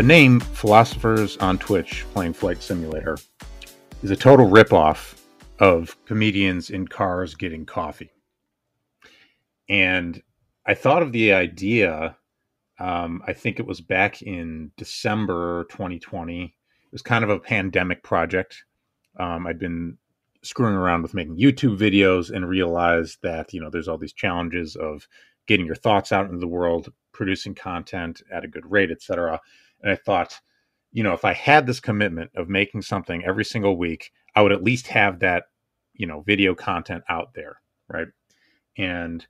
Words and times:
The 0.00 0.06
name 0.06 0.40
Philosophers 0.40 1.36
on 1.36 1.58
Twitch 1.58 2.06
Playing 2.14 2.32
Flight 2.32 2.62
Simulator 2.62 3.18
is 4.02 4.10
a 4.10 4.16
total 4.16 4.48
ripoff 4.48 5.20
of 5.58 5.94
comedians 6.06 6.70
in 6.70 6.88
cars 6.88 7.34
getting 7.34 7.66
coffee. 7.66 8.10
And 9.68 10.22
I 10.64 10.72
thought 10.72 11.02
of 11.02 11.12
the 11.12 11.34
idea, 11.34 12.16
um, 12.78 13.22
I 13.26 13.34
think 13.34 13.60
it 13.60 13.66
was 13.66 13.82
back 13.82 14.22
in 14.22 14.70
December 14.78 15.64
2020. 15.64 16.44
It 16.44 16.52
was 16.90 17.02
kind 17.02 17.22
of 17.22 17.28
a 17.28 17.38
pandemic 17.38 18.02
project. 18.02 18.64
Um, 19.18 19.46
I'd 19.46 19.58
been 19.58 19.98
screwing 20.40 20.76
around 20.76 21.02
with 21.02 21.12
making 21.12 21.36
YouTube 21.36 21.76
videos 21.76 22.34
and 22.34 22.48
realized 22.48 23.18
that, 23.20 23.52
you 23.52 23.60
know, 23.60 23.68
there's 23.68 23.86
all 23.86 23.98
these 23.98 24.14
challenges 24.14 24.76
of 24.76 25.06
getting 25.46 25.66
your 25.66 25.74
thoughts 25.74 26.10
out 26.10 26.24
into 26.24 26.38
the 26.38 26.48
world, 26.48 26.90
producing 27.12 27.54
content 27.54 28.22
at 28.32 28.44
a 28.44 28.48
good 28.48 28.64
rate, 28.70 28.90
etc. 28.90 29.38
And 29.82 29.92
I 29.92 29.96
thought, 29.96 30.38
you 30.92 31.02
know, 31.02 31.12
if 31.12 31.24
I 31.24 31.32
had 31.32 31.66
this 31.66 31.80
commitment 31.80 32.30
of 32.34 32.48
making 32.48 32.82
something 32.82 33.24
every 33.24 33.44
single 33.44 33.76
week, 33.76 34.10
I 34.34 34.42
would 34.42 34.52
at 34.52 34.64
least 34.64 34.86
have 34.88 35.20
that, 35.20 35.44
you 35.94 36.06
know, 36.06 36.22
video 36.22 36.54
content 36.54 37.04
out 37.08 37.34
there, 37.34 37.60
right? 37.88 38.08
And 38.76 39.26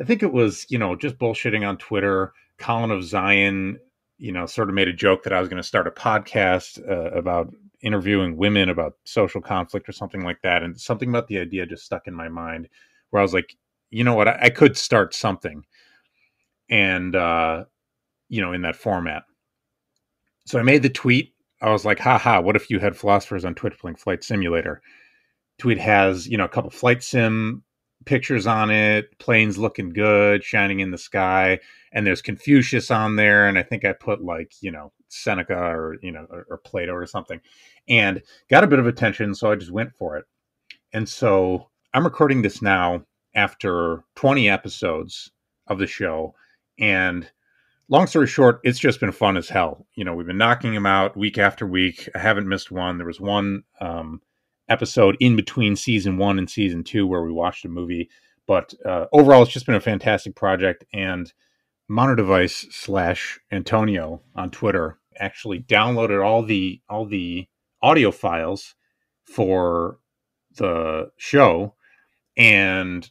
I 0.00 0.04
think 0.04 0.22
it 0.22 0.32
was, 0.32 0.66
you 0.68 0.78
know, 0.78 0.96
just 0.96 1.18
bullshitting 1.18 1.66
on 1.66 1.78
Twitter. 1.78 2.32
Colin 2.58 2.90
of 2.90 3.04
Zion, 3.04 3.78
you 4.18 4.32
know, 4.32 4.44
sort 4.46 4.68
of 4.68 4.74
made 4.74 4.88
a 4.88 4.92
joke 4.92 5.22
that 5.22 5.32
I 5.32 5.40
was 5.40 5.48
going 5.48 5.62
to 5.62 5.68
start 5.68 5.86
a 5.86 5.92
podcast 5.92 6.80
uh, 6.90 7.16
about 7.16 7.54
interviewing 7.80 8.36
women 8.36 8.68
about 8.68 8.94
social 9.04 9.40
conflict 9.40 9.88
or 9.88 9.92
something 9.92 10.22
like 10.24 10.42
that. 10.42 10.62
And 10.62 10.78
something 10.78 11.08
about 11.08 11.28
the 11.28 11.38
idea 11.38 11.66
just 11.66 11.84
stuck 11.84 12.08
in 12.08 12.14
my 12.14 12.28
mind 12.28 12.68
where 13.10 13.20
I 13.20 13.22
was 13.22 13.32
like, 13.32 13.56
you 13.90 14.02
know 14.02 14.14
what, 14.14 14.28
I, 14.28 14.38
I 14.42 14.50
could 14.50 14.76
start 14.76 15.14
something. 15.14 15.64
And, 16.68 17.14
uh, 17.14 17.64
you 18.28 18.42
know, 18.42 18.52
in 18.52 18.62
that 18.62 18.76
format. 18.76 19.22
So 20.48 20.58
I 20.58 20.62
made 20.62 20.82
the 20.82 20.88
tweet. 20.88 21.34
I 21.60 21.70
was 21.70 21.84
like, 21.84 21.98
haha, 21.98 22.40
what 22.40 22.56
if 22.56 22.70
you 22.70 22.78
had 22.78 22.96
philosophers 22.96 23.44
on 23.44 23.54
Twitch 23.54 23.78
playing 23.78 23.96
Flight 23.96 24.24
Simulator? 24.24 24.80
Tweet 25.58 25.76
has, 25.76 26.26
you 26.26 26.38
know, 26.38 26.46
a 26.46 26.48
couple 26.48 26.70
flight 26.70 27.02
sim 27.02 27.62
pictures 28.06 28.46
on 28.46 28.70
it, 28.70 29.18
planes 29.18 29.58
looking 29.58 29.90
good, 29.90 30.42
shining 30.42 30.80
in 30.80 30.90
the 30.90 30.96
sky, 30.96 31.58
and 31.92 32.06
there's 32.06 32.22
Confucius 32.22 32.90
on 32.90 33.16
there, 33.16 33.46
and 33.46 33.58
I 33.58 33.62
think 33.62 33.84
I 33.84 33.92
put 33.92 34.24
like 34.24 34.54
you 34.62 34.70
know 34.70 34.90
Seneca 35.08 35.54
or 35.54 35.98
you 36.00 36.12
know 36.12 36.26
or, 36.30 36.46
or 36.48 36.56
Plato 36.56 36.94
or 36.94 37.04
something, 37.04 37.42
and 37.86 38.22
got 38.48 38.64
a 38.64 38.68
bit 38.68 38.78
of 38.78 38.86
attention, 38.86 39.34
so 39.34 39.50
I 39.50 39.56
just 39.56 39.70
went 39.70 39.94
for 39.96 40.16
it. 40.16 40.24
And 40.94 41.06
so 41.06 41.68
I'm 41.92 42.04
recording 42.04 42.40
this 42.40 42.62
now 42.62 43.04
after 43.34 44.02
20 44.14 44.48
episodes 44.48 45.30
of 45.66 45.78
the 45.78 45.86
show, 45.86 46.34
and 46.78 47.30
long 47.88 48.06
story 48.06 48.26
short, 48.26 48.60
it's 48.64 48.78
just 48.78 49.00
been 49.00 49.12
fun 49.12 49.36
as 49.36 49.48
hell. 49.48 49.86
You 49.94 50.04
know, 50.04 50.14
we've 50.14 50.26
been 50.26 50.38
knocking 50.38 50.74
them 50.74 50.86
out 50.86 51.16
week 51.16 51.38
after 51.38 51.66
week. 51.66 52.08
I 52.14 52.18
haven't 52.18 52.48
missed 52.48 52.70
one. 52.70 52.98
There 52.98 53.06
was 53.06 53.20
one 53.20 53.64
um, 53.80 54.20
episode 54.68 55.16
in 55.20 55.36
between 55.36 55.76
season 55.76 56.18
one 56.18 56.38
and 56.38 56.48
season 56.48 56.84
two 56.84 57.06
where 57.06 57.22
we 57.22 57.32
watched 57.32 57.64
a 57.64 57.68
movie. 57.68 58.10
But 58.46 58.74
uh, 58.84 59.06
overall, 59.12 59.42
it's 59.42 59.52
just 59.52 59.66
been 59.66 59.74
a 59.74 59.80
fantastic 59.80 60.34
project. 60.34 60.84
And 60.92 61.32
Mono 61.88 62.14
Device 62.14 62.66
slash 62.70 63.38
Antonio 63.50 64.22
on 64.34 64.50
Twitter 64.50 64.98
actually 65.18 65.60
downloaded 65.60 66.24
all 66.24 66.42
the 66.42 66.80
all 66.88 67.04
the 67.04 67.46
audio 67.82 68.10
files 68.10 68.74
for 69.24 69.98
the 70.56 71.10
show 71.16 71.74
and 72.36 73.10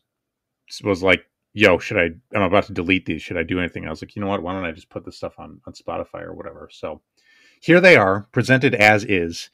was 0.84 1.03
like, 1.03 1.27
"Yo, 1.57 1.78
should 1.79 1.97
I? 1.97 2.09
I'm 2.35 2.44
about 2.44 2.66
to 2.66 2.73
delete 2.73 3.06
these. 3.06 3.22
Should 3.22 3.38
I 3.38 3.44
do 3.44 3.59
anything?" 3.59 3.88
I 3.88 3.90
was 3.90 4.01
like, 4.01 4.16
"You 4.16 4.22
know 4.22 4.28
what? 4.28 4.44
Why 4.44 4.53
don't 4.53 4.66
I 4.66 4.72
just 4.72 4.90
put 4.90 5.06
this 5.06 5.18
stuff 5.18 5.40
on 5.40 5.62
on 5.66 5.73
Spotify 5.73 6.22
or 6.23 6.34
whatever?" 6.34 6.69
So 6.72 7.01
here 7.62 7.81
they 7.81 7.95
are, 7.97 8.28
presented 8.31 8.75
as 8.75 9.03
is 9.06 9.50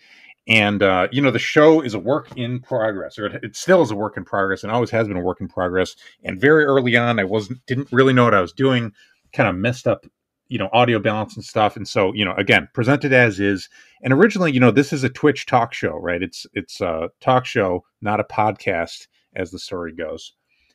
and 0.48 0.84
uh, 0.84 1.08
you 1.12 1.22
know 1.22 1.32
the 1.32 1.40
show 1.40 1.82
is 1.82 1.94
a 1.94 2.00
work 2.00 2.28
in 2.36 2.60
progress 2.60 3.18
or 3.18 3.28
it, 3.28 3.44
it, 3.44 3.56
still 3.56 3.82
is 3.82 3.92
a 3.92 3.96
work 3.96 4.18
in 4.18 4.26
progress 4.26 4.64
and 4.64 4.72
always 4.72 4.90
has 4.90 5.08
been 5.08 5.18
a 5.18 5.22
work 5.22 5.40
in 5.40 5.48
progress 5.48 5.96
and 6.24 6.40
very 6.40 6.66
early 6.66 6.96
on 6.98 7.20
i 7.20 7.24
wasn't 7.24 7.66
didn't 7.66 7.88
really 7.92 8.14
know 8.14 8.26
what 8.26 8.34
i 8.34 8.42
was 8.42 8.52
doing 8.52 8.92
kind 9.32 9.48
of 9.48 9.56
messed 9.56 9.88
up 9.88 10.06
you 10.50 10.58
know 10.58 10.70
audio 10.74 11.00
balance 11.00 11.36
and 11.36 11.46
stuff 11.46 11.78
and 11.78 11.88
so 11.88 12.14
you 12.14 12.26
know 12.26 12.34
again 12.34 12.68
presented 12.74 13.14
as 13.14 13.40
is 13.40 13.70
and 14.02 14.12
originally 14.12 14.52
you 14.52 14.60
know 14.60 14.72
this 14.72 14.92
is 14.92 15.04
a 15.04 15.10
twitch 15.10 15.46
talk 15.46 15.74
show 15.74 15.94
right 15.94 16.22
it's 16.22 16.46
it's 16.54 16.82
a 16.82 17.10
talk 17.22 17.46
show 17.46 17.84
not 18.02 18.20
a 18.20 18.26
podcast 18.26 19.08
as 19.36 19.50
the 19.50 19.60
story 19.60 19.94
goes 19.94 20.34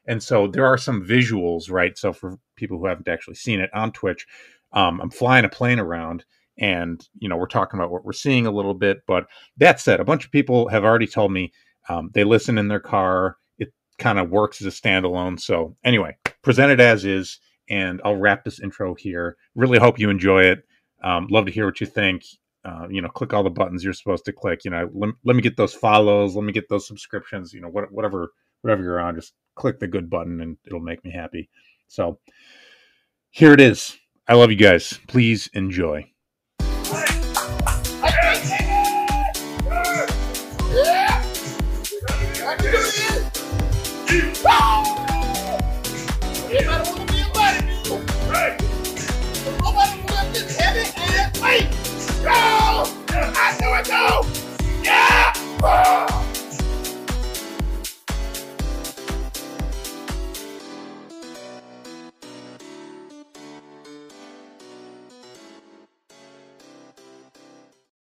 and 0.09 0.23
so 0.23 0.49
there 0.49 0.67
are 0.67 0.79
some 0.79 1.07
visuals 1.07 1.71
right? 1.71 1.97
So 1.97 2.13
for 2.13 2.39
people 2.57 2.79
who 2.79 2.87
haven't 2.87 3.09
actually 3.09 3.37
seen 3.37 3.61
it 3.61 3.71
on 3.73 3.93
twitch 3.93 4.27
um, 4.73 5.01
i'm 5.01 5.11
flying 5.11 5.45
a 5.45 5.49
plane 5.49 5.79
around 5.79 6.25
and 6.59 7.07
you 7.19 7.29
know 7.29 7.37
we're 7.37 7.47
talking 7.47 7.79
about 7.79 7.91
what 7.91 8.05
we're 8.05 8.13
seeing 8.13 8.47
a 8.47 8.51
little 8.51 8.75
bit. 8.75 8.99
But 9.07 9.27
that 9.57 9.81
said 9.81 10.01
a 10.01 10.05
bunch 10.05 10.25
of 10.25 10.33
people 10.33 10.69
have 10.69 10.85
already 10.85 11.07
told 11.07 11.33
me 11.33 11.53
um, 11.89 12.11
they 12.15 12.25
listen 12.25 12.59
in 12.59 12.69
their 12.69 12.81
car. 12.81 13.37
It 13.59 13.73
kind 13.99 14.19
of 14.19 14.31
works 14.31 14.61
as 14.61 14.67
a 14.67 14.81
standalone. 14.81 15.41
So 15.41 15.77
anyway 15.85 16.17
presented 16.43 16.81
as 16.81 17.05
is 17.05 17.41
and 17.71 18.01
i'll 18.05 18.17
wrap 18.17 18.45
this 18.45 18.61
intro 18.61 18.95
here. 18.95 19.37
Really 19.55 19.79
hope 19.79 19.99
you 19.99 20.11
enjoy 20.11 20.45
it. 20.45 20.65
Um, 21.03 21.29
love 21.31 21.47
to 21.47 21.53
hear 21.53 21.67
what 21.67 21.81
you 21.81 21.87
think. 21.87 22.25
Uh, 22.65 22.87
you 22.91 23.01
know 23.01 23.09
click 23.09 23.33
all 23.33 23.45
the 23.45 23.51
buttons 23.51 23.85
you're 23.85 23.93
supposed 23.93 24.25
to 24.25 24.33
click. 24.33 24.65
You 24.65 24.73
know 24.73 24.91
let, 24.93 25.11
let 25.25 25.37
me 25.37 25.43
get 25.43 25.57
those 25.57 25.75
follows. 25.75 26.35
Let 26.35 26.45
me 26.45 26.53
get 26.53 26.69
those 26.69 26.87
subscriptions 26.87 27.53
you 27.53 27.61
know 27.61 27.69
what, 27.69 27.93
whatever 27.93 28.33
whatever 28.63 28.83
you're 28.83 29.01
on. 29.01 29.15
Just 29.15 29.33
click 29.59 29.81
the 29.81 29.89
good 29.89 30.09
button 30.09 30.41
and 30.41 30.57
it'll 30.65 30.81
make 30.81 31.05
me 31.05 31.11
happy 31.11 31.49
so 31.89 32.19
here 33.31 33.53
it 33.53 33.61
is 33.61 33.99
i 34.29 34.35
love 34.35 34.51
you 34.51 34.57
guys 34.57 34.99
please 35.09 35.49
enjoy 35.53 36.09
Nobody 46.51 47.08